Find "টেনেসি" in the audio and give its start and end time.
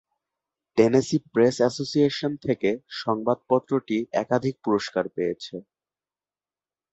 0.77-1.17